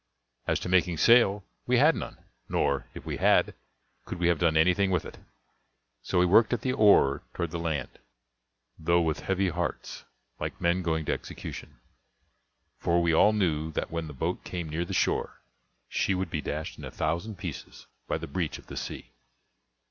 [0.47, 2.17] As to making sail, we had none,
[2.49, 3.53] nor, if we had,
[4.03, 5.19] could we have done anything with it;
[6.01, 7.99] so we worked at the oar toward the land,
[8.79, 10.03] though with heavy hearts,
[10.39, 11.77] like men going to execution;
[12.79, 15.39] for we all knew that when the boat came near the shore,
[15.87, 19.11] she would be dashed in a thousand pieces by the breach of the sea.